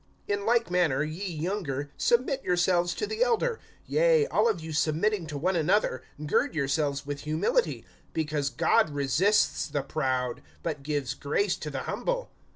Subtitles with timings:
[0.27, 3.59] (5)In like manner, ye younger, submit yourselves to the elder.
[3.85, 9.67] Yea, all of you submitting to one another, gird yourselves with humility; because, God resists
[9.67, 12.31] the proud, but gives grace to the humble.